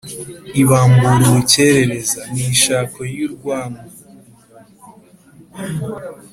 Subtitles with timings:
[0.61, 2.21] ibambura urukerereza.
[2.33, 3.83] ni ishako y’urwamo